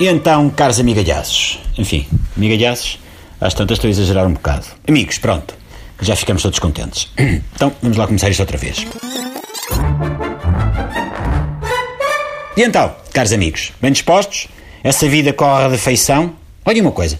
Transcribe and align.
E 0.00 0.06
então, 0.06 0.48
caros 0.50 0.78
amigalhaços, 0.78 1.58
enfim, 1.76 2.06
amigalhaços, 2.36 3.00
às 3.40 3.52
tantas 3.52 3.78
estou 3.78 3.88
a 3.88 3.90
exagerar 3.90 4.28
um 4.28 4.32
bocado. 4.32 4.64
Amigos, 4.86 5.18
pronto, 5.18 5.56
já 6.00 6.14
ficamos 6.14 6.40
todos 6.40 6.60
contentes. 6.60 7.10
Então, 7.56 7.72
vamos 7.82 7.96
lá 7.96 8.06
começar 8.06 8.28
isto 8.28 8.38
outra 8.38 8.56
vez. 8.56 8.86
E 12.56 12.62
então, 12.62 12.94
caros 13.12 13.32
amigos, 13.32 13.72
bem 13.80 13.90
dispostos? 13.90 14.46
Essa 14.84 15.08
vida 15.08 15.32
corre 15.32 15.68
de 15.70 15.78
feição? 15.78 16.32
Olha 16.64 16.80
uma 16.80 16.92
coisa, 16.92 17.18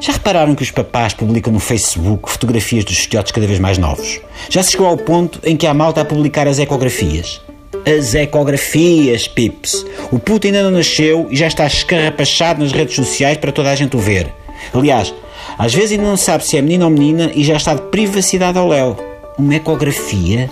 já 0.00 0.12
repararam 0.12 0.54
que 0.54 0.62
os 0.62 0.70
papás 0.70 1.14
publicam 1.14 1.52
no 1.52 1.58
Facebook 1.58 2.30
fotografias 2.30 2.84
dos 2.84 2.98
filhotes 2.98 3.32
cada 3.32 3.48
vez 3.48 3.58
mais 3.58 3.78
novos? 3.78 4.20
Já 4.48 4.62
se 4.62 4.70
chegou 4.70 4.86
ao 4.86 4.96
ponto 4.96 5.40
em 5.42 5.56
que 5.56 5.66
há 5.66 5.74
malta 5.74 6.02
a 6.02 6.04
publicar 6.04 6.46
as 6.46 6.60
ecografias? 6.60 7.40
As 7.86 8.14
ecografias, 8.14 9.26
pips. 9.28 9.84
O 10.10 10.18
puto 10.18 10.46
ainda 10.46 10.62
não 10.62 10.70
nasceu 10.70 11.26
e 11.30 11.36
já 11.36 11.46
está 11.46 11.66
escarrapachado 11.66 12.62
nas 12.62 12.72
redes 12.72 12.94
sociais 12.94 13.36
para 13.38 13.52
toda 13.52 13.70
a 13.70 13.74
gente 13.74 13.96
o 13.96 14.00
ver. 14.00 14.32
Aliás, 14.72 15.12
às 15.58 15.74
vezes 15.74 15.92
ainda 15.92 16.04
não 16.04 16.16
sabe 16.16 16.46
se 16.46 16.56
é 16.56 16.62
menino 16.62 16.84
ou 16.84 16.90
menina 16.90 17.30
e 17.34 17.42
já 17.42 17.56
está 17.56 17.74
de 17.74 17.82
privacidade 17.82 18.58
ao 18.58 18.68
léu. 18.68 18.96
Uma 19.38 19.56
ecografia? 19.56 20.50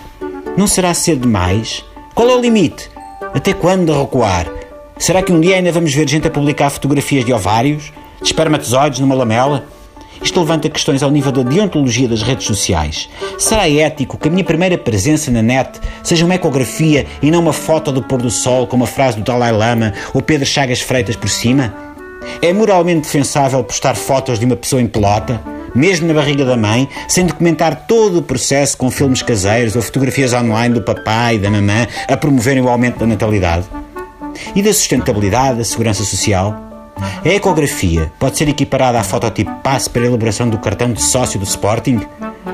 Não 0.56 0.66
será 0.66 0.92
cedo 0.94 1.22
demais? 1.22 1.84
Qual 2.14 2.28
é 2.28 2.34
o 2.34 2.40
limite? 2.40 2.90
Até 3.32 3.52
quando 3.52 3.98
recuar? 3.98 4.50
Será 4.98 5.22
que 5.22 5.32
um 5.32 5.40
dia 5.40 5.56
ainda 5.56 5.72
vamos 5.72 5.94
ver 5.94 6.08
gente 6.08 6.26
a 6.26 6.30
publicar 6.30 6.70
fotografias 6.70 7.24
de 7.24 7.32
ovários, 7.32 7.92
de 8.20 8.26
espermatozoides 8.26 9.00
numa 9.00 9.14
lamela? 9.14 9.64
Isto 10.22 10.40
levanta 10.40 10.68
questões 10.68 11.02
ao 11.02 11.10
nível 11.10 11.32
da 11.32 11.42
deontologia 11.42 12.08
das 12.08 12.22
redes 12.22 12.46
sociais. 12.46 13.08
Será 13.38 13.68
ético 13.68 14.18
que 14.18 14.28
a 14.28 14.30
minha 14.30 14.44
primeira 14.44 14.76
presença 14.76 15.30
na 15.30 15.42
net 15.42 15.80
seja 16.02 16.24
uma 16.24 16.34
ecografia 16.34 17.06
e 17.22 17.30
não 17.30 17.40
uma 17.40 17.52
foto 17.52 17.90
do 17.90 18.02
pôr 18.02 18.20
do 18.20 18.30
sol 18.30 18.66
com 18.66 18.76
uma 18.76 18.86
frase 18.86 19.16
do 19.16 19.22
Dalai 19.22 19.52
Lama 19.52 19.94
ou 20.12 20.20
Pedro 20.20 20.46
Chagas 20.46 20.80
Freitas 20.80 21.16
por 21.16 21.28
cima? 21.28 21.74
É 22.42 22.52
moralmente 22.52 23.02
defensável 23.02 23.64
postar 23.64 23.94
fotos 23.96 24.38
de 24.38 24.44
uma 24.44 24.56
pessoa 24.56 24.82
em 24.82 24.86
pelota, 24.86 25.40
mesmo 25.74 26.06
na 26.06 26.14
barriga 26.14 26.44
da 26.44 26.56
mãe, 26.56 26.88
sem 27.08 27.24
documentar 27.24 27.86
todo 27.86 28.18
o 28.18 28.22
processo 28.22 28.76
com 28.76 28.90
filmes 28.90 29.22
caseiros 29.22 29.74
ou 29.74 29.82
fotografias 29.82 30.34
online 30.34 30.74
do 30.74 30.82
papai 30.82 31.36
e 31.36 31.38
da 31.38 31.50
mamã 31.50 31.86
a 32.06 32.16
promoverem 32.16 32.62
o 32.62 32.68
aumento 32.68 32.98
da 32.98 33.06
natalidade? 33.06 33.66
E 34.54 34.62
da 34.62 34.72
sustentabilidade, 34.72 35.58
da 35.58 35.64
segurança 35.64 36.04
social? 36.04 36.69
A 37.24 37.28
ecografia 37.28 38.12
pode 38.18 38.36
ser 38.36 38.48
equiparada 38.48 38.98
à 38.98 39.04
fototipo 39.04 39.50
passe 39.62 39.88
para 39.88 40.02
a 40.02 40.06
elaboração 40.06 40.48
do 40.48 40.58
cartão 40.58 40.92
de 40.92 41.02
sócio 41.02 41.38
do 41.38 41.44
Sporting? 41.44 42.00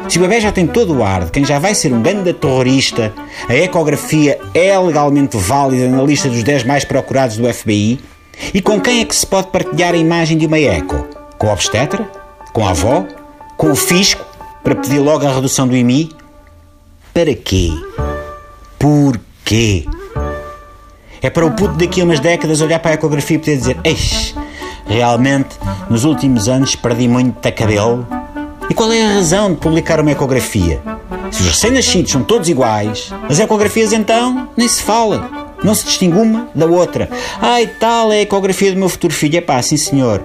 Se 0.09 0.19
o 0.19 0.21
bebê 0.21 0.41
já 0.41 0.53
tem 0.53 0.67
todo 0.67 0.95
o 0.95 1.05
ar 1.05 1.25
de 1.25 1.31
quem 1.31 1.45
já 1.45 1.59
vai 1.59 1.75
ser 1.75 1.93
um 1.93 2.03
grande 2.03 2.33
terrorista, 2.33 3.13
a 3.49 3.55
ecografia 3.55 4.39
é 4.55 4.79
legalmente 4.79 5.37
válida 5.37 5.89
na 5.89 6.03
lista 6.03 6.29
dos 6.29 6.43
10 6.43 6.65
mais 6.65 6.85
procurados 6.85 7.37
do 7.37 7.53
FBI? 7.53 8.01
E 8.53 8.61
com 8.61 8.81
quem 8.81 9.01
é 9.01 9.05
que 9.05 9.17
se 9.17 9.27
pode 9.27 9.49
partilhar 9.49 9.95
a 9.95 9.97
imagem 9.97 10.37
de 10.37 10.47
uma 10.47 10.59
eco? 10.59 11.07
Com 11.39 11.47
o 11.47 11.53
obstetra? 11.53 12.09
Com 12.53 12.67
a 12.67 12.71
avó? 12.71 13.05
Com 13.57 13.71
o 13.71 13.77
fisco? 13.77 14.25
Para 14.63 14.75
pedir 14.75 14.99
logo 14.99 15.27
a 15.27 15.33
redução 15.33 15.67
do 15.67 15.77
IMI? 15.77 16.11
Para 17.15 17.35
quê? 17.35 17.71
Porquê? 18.79 19.87
É 21.27 21.31
para 21.31 21.45
o 21.45 21.51
puto 21.51 21.75
daqui 21.75 22.01
a 22.01 22.05
umas 22.05 22.21
décadas 22.21 22.61
olhar 22.61 22.79
para 22.79 22.93
a 22.93 22.95
ecografia 22.95 23.35
e 23.35 23.41
poder 23.41 23.57
dizer: 23.57 23.77
Eixe, 23.83 24.33
realmente, 24.87 25.57
nos 25.91 26.05
últimos 26.05 26.49
anos 26.49 26.77
perdi 26.77 27.09
muito 27.09 27.41
de 27.43 27.51
cabelo. 27.51 28.07
E 28.71 28.75
qual 28.75 28.93
é 28.93 29.05
a 29.05 29.15
razão 29.15 29.51
de 29.51 29.57
publicar 29.57 29.99
uma 29.99 30.13
ecografia? 30.13 30.81
Se 31.33 31.43
os 31.43 31.49
recém-nascidos 31.49 32.13
são 32.13 32.23
todos 32.23 32.49
iguais, 32.49 33.13
as 33.29 33.41
ecografias 33.41 33.93
então 33.93 34.49
nem 34.57 34.69
se 34.69 34.81
fala. 34.81 35.29
Não 35.65 35.75
se 35.75 35.87
distingue 35.87 36.17
uma 36.17 36.49
da 36.55 36.67
outra. 36.67 37.11
Ai, 37.43 37.67
tal 37.81 38.13
é 38.13 38.19
a 38.19 38.23
ecografia 38.23 38.71
do 38.71 38.79
meu 38.79 38.89
futuro 38.89 39.13
filho. 39.13 39.37
É 39.37 39.41
pá, 39.41 39.61
sim 39.63 39.77
senhor. 39.77 40.23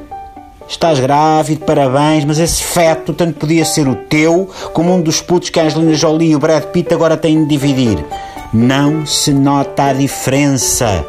Estás 0.68 1.00
grávido, 1.00 1.66
parabéns, 1.66 2.26
mas 2.26 2.38
esse 2.38 2.62
feto 2.62 3.12
tanto 3.12 3.40
podia 3.40 3.66
ser 3.66 3.88
o 3.88 3.96
teu 3.96 4.52
como 4.72 4.94
um 4.94 5.02
dos 5.02 5.20
putos 5.20 5.50
que 5.50 5.60
a 5.60 5.64
Angelina 5.64 5.96
Jolie 5.96 6.30
e 6.30 6.36
o 6.36 6.40
Brad 6.40 6.66
Pitt 6.66 6.94
agora 6.94 7.18
têm 7.18 7.42
de 7.42 7.50
dividir 7.50 8.06
não 8.54 9.06
se 9.06 9.34
nota 9.34 9.86
a 9.86 9.94
diferença. 9.94 11.06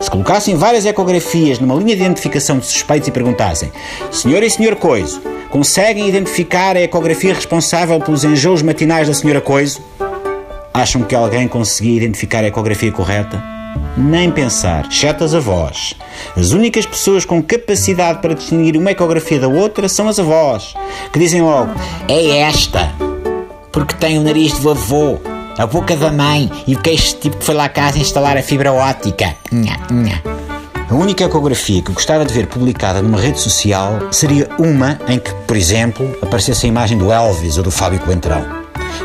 Se 0.00 0.10
colocassem 0.10 0.56
várias 0.56 0.86
ecografias 0.86 1.58
numa 1.58 1.74
linha 1.74 1.94
de 1.94 2.02
identificação 2.02 2.58
de 2.58 2.66
suspeitos 2.66 3.08
e 3.08 3.12
perguntassem: 3.12 3.70
Senhor 4.10 4.42
e 4.42 4.50
Senhor 4.50 4.74
Coiso, 4.76 5.20
conseguem 5.50 6.08
identificar 6.08 6.76
a 6.76 6.80
ecografia 6.80 7.34
responsável 7.34 8.00
pelos 8.00 8.24
enjoos 8.24 8.62
matinais 8.62 9.06
da 9.06 9.14
Senhora 9.14 9.40
Coiso? 9.40 9.80
Acham 10.72 11.02
que 11.02 11.14
alguém 11.14 11.46
conseguia 11.46 11.98
identificar 11.98 12.42
a 12.42 12.48
ecografia 12.48 12.90
correta? 12.90 13.42
Nem 13.96 14.30
pensar, 14.30 14.88
exceto 14.90 15.22
as 15.22 15.34
avós. 15.34 15.94
As 16.36 16.50
únicas 16.52 16.86
pessoas 16.86 17.24
com 17.24 17.42
capacidade 17.42 18.20
para 18.20 18.34
distinguir 18.34 18.76
uma 18.76 18.90
ecografia 18.90 19.38
da 19.38 19.48
outra 19.48 19.88
são 19.88 20.08
as 20.08 20.18
avós, 20.18 20.74
que 21.12 21.18
dizem 21.18 21.42
logo: 21.42 21.72
é 22.08 22.38
esta, 22.38 22.90
porque 23.70 23.94
tem 23.94 24.18
o 24.18 24.22
nariz 24.22 24.54
de 24.54 24.60
vovô 24.60 25.18
a 25.60 25.66
boca 25.66 25.94
da 25.94 26.10
mãe 26.10 26.50
e 26.66 26.74
o 26.74 26.78
queixo 26.80 27.16
tipo 27.16 27.36
que 27.36 27.44
foi 27.44 27.54
lá 27.54 27.66
a 27.66 27.68
casa 27.68 27.98
instalar 27.98 28.34
a 28.34 28.42
fibra 28.42 28.72
ótica. 28.72 29.36
Nha, 29.52 29.76
nha. 29.90 30.22
A 30.88 30.94
única 30.94 31.24
ecografia 31.24 31.82
que 31.82 31.90
eu 31.90 31.94
gostava 31.94 32.24
de 32.24 32.32
ver 32.32 32.46
publicada 32.46 33.02
numa 33.02 33.20
rede 33.20 33.38
social 33.38 34.08
seria 34.10 34.48
uma 34.58 34.98
em 35.06 35.18
que, 35.18 35.30
por 35.46 35.58
exemplo, 35.58 36.16
aparecesse 36.22 36.64
a 36.64 36.68
imagem 36.70 36.96
do 36.96 37.12
Elvis 37.12 37.58
ou 37.58 37.62
do 37.62 37.70
Fábio 37.70 38.00
Coentrão. 38.00 38.42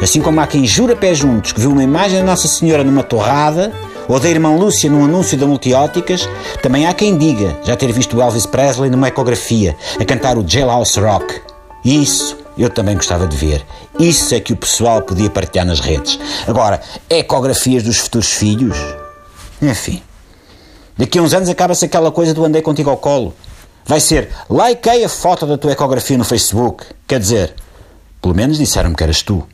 Assim 0.02 0.22
como 0.22 0.40
há 0.40 0.48
quem 0.48 0.66
jura 0.66 0.96
pé 0.96 1.14
juntos 1.14 1.52
que 1.52 1.60
viu 1.60 1.72
uma 1.72 1.84
imagem 1.84 2.20
da 2.20 2.26
Nossa 2.26 2.48
Senhora 2.48 2.86
numa 2.86 3.04
torrada 3.04 3.74
ou 4.08 4.18
da 4.18 4.30
irmã 4.30 4.56
Lúcia 4.56 4.90
num 4.90 5.04
anúncio 5.04 5.38
da 5.38 5.46
Multióticas, 5.46 6.30
também 6.62 6.88
há 6.88 6.94
quem 6.94 7.18
diga 7.18 7.60
já 7.66 7.76
ter 7.76 7.92
visto 7.92 8.16
o 8.16 8.22
Elvis 8.22 8.46
Presley 8.46 8.90
numa 8.90 9.10
ecografia 9.10 9.76
a 10.00 10.06
cantar 10.06 10.38
o 10.38 10.48
Jailhouse 10.48 10.98
Rock. 11.02 11.42
Isso 11.84 12.45
eu 12.64 12.70
também 12.70 12.96
gostava 12.96 13.28
de 13.28 13.36
ver. 13.36 13.66
Isso 14.00 14.34
é 14.34 14.40
que 14.40 14.54
o 14.54 14.58
pessoal 14.58 15.02
podia 15.02 15.30
partilhar 15.30 15.66
nas 15.66 15.80
redes. 15.80 16.20
Agora, 16.48 16.82
ecografias 17.10 17.84
dos 17.84 17.98
futuros 17.98 18.32
filhos? 18.32 18.78
Enfim. 19.62 20.02
Daqui 20.98 21.20
a 21.20 21.22
uns 21.22 21.34
anos 21.34 21.50
acaba-se 21.50 21.86
aquela 21.86 22.12
coisa 22.12 22.34
do 22.34 22.46
andei 22.46 22.62
contigo 22.62 22.90
ao 22.90 22.98
colo. 22.98 23.34
Vai 23.86 24.00
ser, 24.00 24.30
likei 24.50 25.04
a 25.04 25.10
foto 25.10 25.46
da 25.46 25.58
tua 25.58 25.74
ecografia 25.74 26.18
no 26.18 26.24
Facebook. 26.24 26.86
Quer 27.08 27.20
dizer, 27.20 27.54
pelo 28.22 28.34
menos 28.34 28.58
disseram-me 28.58 28.96
que 28.96 29.04
eras 29.04 29.22
tu. 29.22 29.48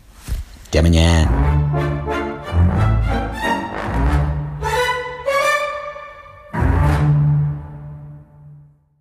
Até 0.68 0.80
amanhã. 0.80 1.61